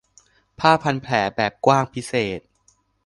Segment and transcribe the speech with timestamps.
[0.59, 2.39] ผ้าพันแผลแบบกว้างพิเศษ